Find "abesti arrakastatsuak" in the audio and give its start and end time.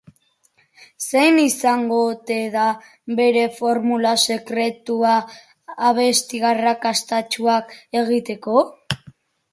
5.91-7.77